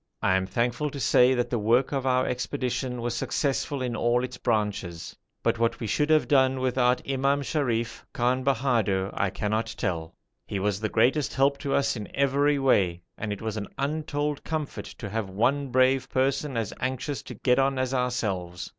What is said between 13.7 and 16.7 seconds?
untold comfort to have one brave person